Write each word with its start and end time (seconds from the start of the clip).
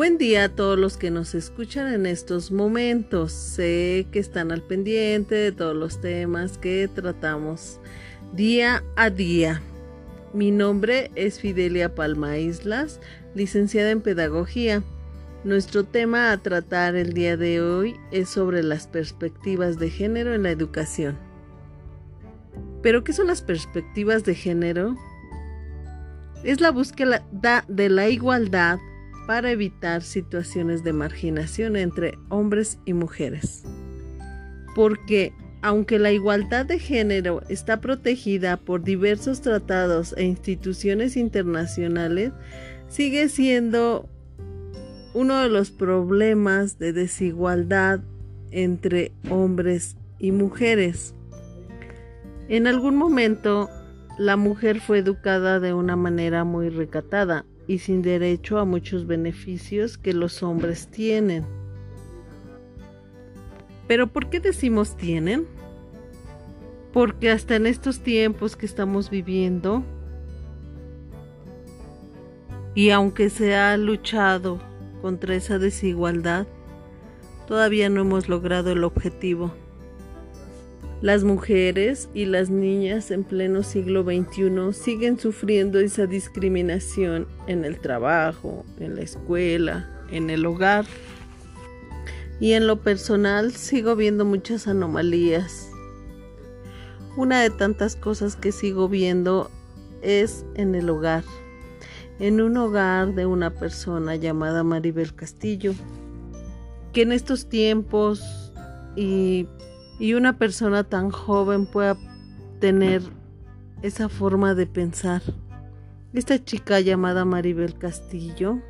Buen 0.00 0.16
día 0.16 0.44
a 0.44 0.48
todos 0.48 0.78
los 0.78 0.96
que 0.96 1.10
nos 1.10 1.34
escuchan 1.34 1.92
en 1.92 2.06
estos 2.06 2.50
momentos. 2.50 3.32
Sé 3.32 4.06
que 4.10 4.18
están 4.18 4.50
al 4.50 4.62
pendiente 4.62 5.34
de 5.34 5.52
todos 5.52 5.76
los 5.76 6.00
temas 6.00 6.56
que 6.56 6.88
tratamos 6.88 7.80
día 8.32 8.82
a 8.96 9.10
día. 9.10 9.60
Mi 10.32 10.52
nombre 10.52 11.10
es 11.16 11.38
Fidelia 11.38 11.94
Palma 11.94 12.38
Islas, 12.38 12.98
licenciada 13.34 13.90
en 13.90 14.00
Pedagogía. 14.00 14.82
Nuestro 15.44 15.84
tema 15.84 16.32
a 16.32 16.38
tratar 16.38 16.96
el 16.96 17.12
día 17.12 17.36
de 17.36 17.60
hoy 17.60 17.94
es 18.10 18.30
sobre 18.30 18.62
las 18.62 18.86
perspectivas 18.86 19.78
de 19.78 19.90
género 19.90 20.32
en 20.32 20.44
la 20.44 20.50
educación. 20.50 21.18
¿Pero 22.80 23.04
qué 23.04 23.12
son 23.12 23.26
las 23.26 23.42
perspectivas 23.42 24.24
de 24.24 24.34
género? 24.34 24.96
Es 26.42 26.62
la 26.62 26.70
búsqueda 26.70 27.22
de 27.68 27.88
la 27.90 28.08
igualdad 28.08 28.78
para 29.30 29.52
evitar 29.52 30.02
situaciones 30.02 30.82
de 30.82 30.92
marginación 30.92 31.76
entre 31.76 32.18
hombres 32.30 32.80
y 32.84 32.94
mujeres. 32.94 33.62
Porque 34.74 35.32
aunque 35.62 36.00
la 36.00 36.10
igualdad 36.10 36.66
de 36.66 36.80
género 36.80 37.40
está 37.48 37.80
protegida 37.80 38.56
por 38.56 38.82
diversos 38.82 39.40
tratados 39.40 40.16
e 40.16 40.24
instituciones 40.24 41.16
internacionales, 41.16 42.32
sigue 42.88 43.28
siendo 43.28 44.08
uno 45.14 45.38
de 45.38 45.48
los 45.48 45.70
problemas 45.70 46.80
de 46.80 46.92
desigualdad 46.92 48.00
entre 48.50 49.12
hombres 49.30 49.96
y 50.18 50.32
mujeres. 50.32 51.14
En 52.48 52.66
algún 52.66 52.96
momento, 52.96 53.70
la 54.18 54.36
mujer 54.36 54.80
fue 54.80 54.98
educada 54.98 55.60
de 55.60 55.72
una 55.72 55.94
manera 55.94 56.42
muy 56.42 56.68
recatada 56.68 57.44
y 57.70 57.78
sin 57.78 58.02
derecho 58.02 58.58
a 58.58 58.64
muchos 58.64 59.06
beneficios 59.06 59.96
que 59.96 60.12
los 60.12 60.42
hombres 60.42 60.88
tienen. 60.88 61.46
Pero 63.86 64.08
¿por 64.08 64.28
qué 64.28 64.40
decimos 64.40 64.96
tienen? 64.96 65.46
Porque 66.92 67.30
hasta 67.30 67.54
en 67.54 67.66
estos 67.66 68.00
tiempos 68.00 68.56
que 68.56 68.66
estamos 68.66 69.08
viviendo, 69.08 69.84
y 72.74 72.90
aunque 72.90 73.30
se 73.30 73.54
ha 73.54 73.76
luchado 73.76 74.58
contra 75.00 75.36
esa 75.36 75.60
desigualdad, 75.60 76.48
todavía 77.46 77.88
no 77.88 78.00
hemos 78.00 78.28
logrado 78.28 78.72
el 78.72 78.82
objetivo. 78.82 79.54
Las 81.02 81.24
mujeres 81.24 82.10
y 82.12 82.26
las 82.26 82.50
niñas 82.50 83.10
en 83.10 83.24
pleno 83.24 83.62
siglo 83.62 84.04
XXI 84.04 84.74
siguen 84.74 85.18
sufriendo 85.18 85.80
esa 85.80 86.06
discriminación 86.06 87.26
en 87.46 87.64
el 87.64 87.80
trabajo, 87.80 88.66
en 88.78 88.96
la 88.96 89.00
escuela, 89.00 89.88
en 90.10 90.28
el 90.28 90.44
hogar. 90.44 90.84
Y 92.38 92.52
en 92.52 92.66
lo 92.66 92.82
personal 92.82 93.52
sigo 93.52 93.96
viendo 93.96 94.26
muchas 94.26 94.68
anomalías. 94.68 95.70
Una 97.16 97.40
de 97.40 97.48
tantas 97.48 97.96
cosas 97.96 98.36
que 98.36 98.52
sigo 98.52 98.86
viendo 98.86 99.50
es 100.02 100.44
en 100.54 100.74
el 100.74 100.90
hogar. 100.90 101.24
En 102.18 102.42
un 102.42 102.58
hogar 102.58 103.14
de 103.14 103.24
una 103.24 103.48
persona 103.48 104.16
llamada 104.16 104.64
Maribel 104.64 105.14
Castillo, 105.14 105.72
que 106.92 107.02
en 107.02 107.12
estos 107.12 107.48
tiempos 107.48 108.52
y 108.96 109.48
y 110.00 110.14
una 110.14 110.38
persona 110.38 110.82
tan 110.82 111.10
joven 111.10 111.66
pueda 111.66 111.96
tener 112.58 113.02
esa 113.82 114.08
forma 114.08 114.54
de 114.54 114.66
pensar. 114.66 115.22
Esta 116.14 116.42
chica 116.42 116.80
llamada 116.80 117.26
Maribel 117.26 117.78
Castillo 117.78 118.60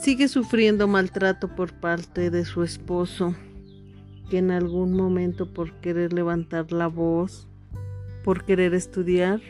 sigue 0.00 0.28
sufriendo 0.28 0.86
maltrato 0.86 1.48
por 1.56 1.72
parte 1.72 2.30
de 2.30 2.44
su 2.44 2.62
esposo, 2.62 3.34
que 4.30 4.38
en 4.38 4.52
algún 4.52 4.92
momento 4.92 5.52
por 5.52 5.72
querer 5.80 6.12
levantar 6.12 6.70
la 6.70 6.86
voz, 6.86 7.48
por 8.22 8.44
querer 8.44 8.74
estudiar, 8.74 9.40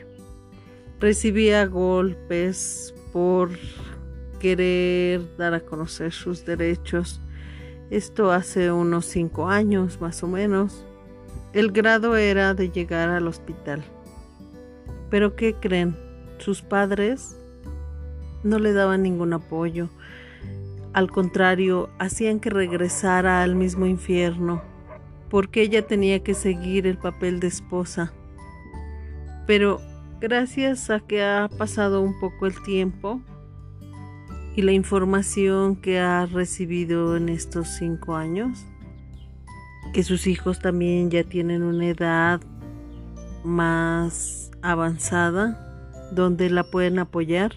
recibía 1.01 1.67
golpes 1.67 2.95
por 3.13 3.51
querer 4.41 5.37
dar 5.37 5.53
a 5.53 5.61
conocer 5.61 6.13
sus 6.13 6.47
derechos 6.47 7.21
esto 7.91 8.33
hace 8.33 8.73
unos 8.73 9.07
cinco 9.07 9.49
años 9.49 10.01
más 10.01 10.23
o 10.23 10.29
menos. 10.29 10.85
El 11.53 11.71
grado 11.71 12.17
era 12.17 12.55
de 12.55 12.71
llegar 12.71 13.11
al 13.11 13.29
hospital. 13.29 13.85
Pero 15.11 15.37
¿qué 15.37 15.55
creen? 15.55 15.97
Sus 16.39 16.63
padres 16.63 17.37
no 18.43 18.59
le 18.59 18.73
daban 18.73 19.03
ningún 19.03 19.33
apoyo. 19.33 19.89
Al 20.93 21.11
contrario, 21.11 21.91
hacían 21.99 22.41
que 22.41 22.51
regresara 22.51 23.43
al 23.43 23.57
mismo 23.57 23.87
infierno, 23.87 24.63
porque 25.29 25.63
ella 25.63 25.87
tenía 25.87 26.23
que 26.23 26.35
seguir 26.35 26.87
el 26.87 26.99
papel 26.99 27.41
de 27.41 27.49
esposa. 27.49 28.13
Pero 29.47 29.81
gracias 30.21 30.91
a 30.91 31.01
que 31.01 31.23
ha 31.23 31.49
pasado 31.59 32.01
un 32.01 32.19
poco 32.21 32.47
el 32.47 32.63
tiempo, 32.63 33.21
y 34.57 34.63
la 34.63 34.73
información 34.73 35.77
que 35.77 35.99
ha 35.99 36.27
recibido 36.27 37.17
en 37.17 37.29
estos 37.29 37.69
cinco 37.69 38.15
años, 38.15 38.67
que 39.93 40.03
sus 40.03 40.27
hijos 40.27 40.61
también 40.61 41.11
ya 41.11 41.25
tienen 41.25 41.63
una 41.63 41.89
edad 41.89 42.41
más 43.43 44.51
avanzada 44.63 46.09
donde 46.13 46.51
la 46.51 46.65
pueden 46.65 46.99
apoyar. 46.99 47.53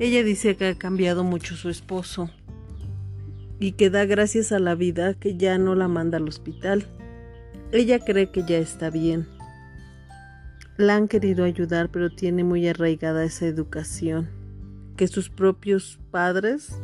Ella 0.00 0.24
dice 0.24 0.56
que 0.56 0.68
ha 0.68 0.74
cambiado 0.74 1.22
mucho 1.22 1.54
su 1.54 1.68
esposo 1.68 2.28
y 3.60 3.72
que 3.72 3.88
da 3.90 4.04
gracias 4.04 4.50
a 4.50 4.58
la 4.58 4.74
vida 4.74 5.14
que 5.14 5.36
ya 5.36 5.58
no 5.58 5.76
la 5.76 5.86
manda 5.86 6.18
al 6.18 6.26
hospital. 6.26 6.86
Ella 7.70 8.00
cree 8.00 8.30
que 8.30 8.44
ya 8.44 8.58
está 8.58 8.90
bien. 8.90 9.28
La 10.76 10.96
han 10.96 11.06
querido 11.06 11.44
ayudar, 11.44 11.88
pero 11.90 12.10
tiene 12.10 12.42
muy 12.42 12.66
arraigada 12.66 13.24
esa 13.24 13.46
educación 13.46 14.41
que 15.02 15.08
sus 15.08 15.28
propios 15.28 15.98
padres 16.12 16.80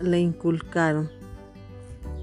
le 0.00 0.20
inculcaron. 0.20 1.10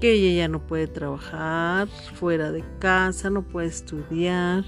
Que 0.00 0.12
ella 0.12 0.44
ya 0.44 0.48
no 0.48 0.66
puede 0.66 0.86
trabajar 0.86 1.88
fuera 2.14 2.52
de 2.52 2.64
casa, 2.78 3.28
no 3.28 3.42
puede 3.42 3.66
estudiar. 3.66 4.64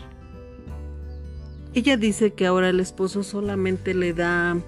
Ella 1.72 1.96
dice 1.96 2.34
que 2.34 2.44
ahora 2.44 2.68
el 2.68 2.80
esposo 2.80 3.22
solamente 3.22 3.94
le 3.94 4.12
da 4.12 4.58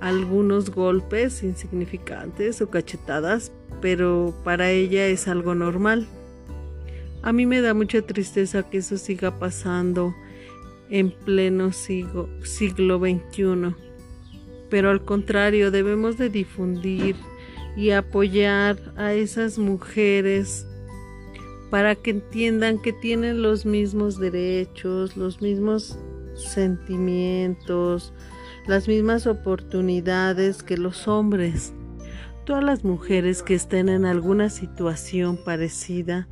algunos 0.00 0.70
golpes 0.70 1.44
insignificantes 1.44 2.60
o 2.60 2.68
cachetadas, 2.68 3.52
pero 3.80 4.34
para 4.42 4.72
ella 4.72 5.06
es 5.06 5.28
algo 5.28 5.54
normal. 5.54 6.08
A 7.22 7.32
mí 7.32 7.46
me 7.46 7.60
da 7.60 7.74
mucha 7.74 8.02
tristeza 8.02 8.68
que 8.68 8.78
eso 8.78 8.96
siga 8.96 9.38
pasando 9.38 10.16
en 10.90 11.12
pleno 11.12 11.70
siglo, 11.70 12.28
siglo 12.42 12.98
XXI 12.98 13.87
pero 14.70 14.90
al 14.90 15.04
contrario 15.04 15.70
debemos 15.70 16.18
de 16.18 16.28
difundir 16.28 17.16
y 17.76 17.90
apoyar 17.90 18.76
a 18.96 19.12
esas 19.12 19.58
mujeres 19.58 20.66
para 21.70 21.94
que 21.94 22.10
entiendan 22.10 22.78
que 22.80 22.92
tienen 22.92 23.42
los 23.42 23.66
mismos 23.66 24.18
derechos, 24.18 25.16
los 25.16 25.40
mismos 25.42 25.98
sentimientos, 26.34 28.12
las 28.66 28.88
mismas 28.88 29.26
oportunidades 29.26 30.62
que 30.62 30.76
los 30.76 31.08
hombres. 31.08 31.72
Todas 32.44 32.64
las 32.64 32.84
mujeres 32.84 33.42
que 33.42 33.54
estén 33.54 33.88
en 33.88 34.06
alguna 34.06 34.48
situación 34.48 35.38
parecida, 35.44 36.26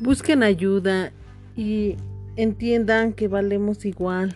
busquen 0.00 0.42
ayuda 0.42 1.12
y 1.56 1.96
entiendan 2.36 3.12
que 3.12 3.28
valemos 3.28 3.84
igual 3.84 4.34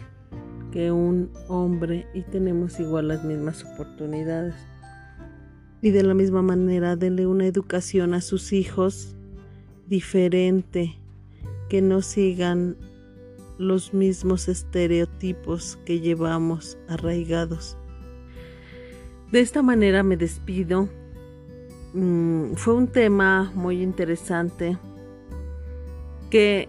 que 0.77 0.93
un 0.93 1.31
hombre 1.49 2.07
y 2.13 2.21
tenemos 2.21 2.79
igual 2.81 3.09
las 3.09 3.25
mismas 3.25 3.65
oportunidades. 3.65 4.55
Y 5.81 5.89
de 5.89 6.03
la 6.03 6.13
misma 6.13 6.43
manera, 6.43 6.97
denle 6.97 7.27
una 7.27 7.47
educación 7.47 8.13
a 8.13 8.21
sus 8.21 8.53
hijos 8.53 9.17
diferente, 9.87 10.99
que 11.71 11.81
no 11.81 12.03
sigan 12.03 12.77
los 13.57 13.95
mismos 13.95 14.49
estereotipos 14.49 15.79
que 15.87 16.01
llevamos 16.01 16.77
arraigados. 16.89 17.79
De 19.33 19.41
esta 19.41 19.63
manera 19.63 20.03
me 20.03 20.19
despido. 20.19 20.91
Mm, 21.95 22.53
fue 22.53 22.75
un 22.75 22.89
tema 22.89 23.51
muy 23.55 23.83
interesante 23.83 24.77
que 26.29 26.69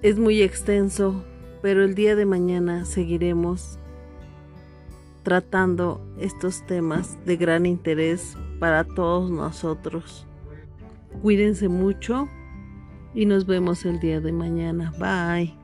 es 0.00 0.18
muy 0.18 0.40
extenso, 0.40 1.22
pero 1.62 1.84
el 1.84 1.94
día 1.94 2.16
de 2.16 2.26
mañana 2.26 2.84
seguiremos 2.84 3.78
tratando 5.22 6.04
estos 6.18 6.66
temas 6.66 7.16
de 7.24 7.36
gran 7.36 7.64
interés 7.64 8.36
para 8.58 8.84
todos 8.84 9.30
nosotros. 9.30 10.26
Cuídense 11.22 11.68
mucho 11.68 12.28
y 13.14 13.26
nos 13.26 13.46
vemos 13.46 13.84
el 13.84 14.00
día 14.00 14.20
de 14.20 14.32
mañana. 14.32 14.92
Bye. 14.98 15.61